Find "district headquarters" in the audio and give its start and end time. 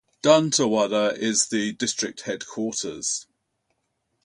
1.73-3.27